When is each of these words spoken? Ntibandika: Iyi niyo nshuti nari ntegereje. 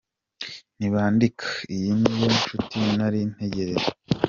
Ntibandika: 0.77 1.47
Iyi 1.73 1.89
niyo 1.99 2.27
nshuti 2.37 2.77
nari 2.97 3.19
ntegereje. 3.33 3.89